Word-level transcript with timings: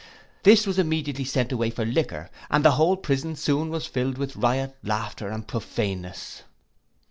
This 0.41 0.65
was 0.65 0.79
immediately 0.79 1.25
sent 1.25 1.51
away 1.51 1.69
for 1.69 1.85
liquor, 1.85 2.31
and 2.49 2.65
the 2.65 2.71
whole 2.71 2.97
prison 2.97 3.35
soon 3.35 3.69
was 3.69 3.85
filled 3.85 4.17
with 4.17 4.35
riot, 4.35 4.75
laughter, 4.81 5.27
and 5.27 5.47
prophaneness. 5.47 6.41